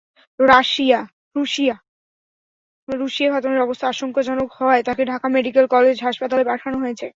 [2.87, 3.29] রুশিয়া
[3.33, 7.07] খাতুনের অবস্থা আশঙ্কাজনক হওয়ায় তাঁকে ঢাকা মেডিকেল কলেজ হাসপাতালে পাঠানো হয়েছে।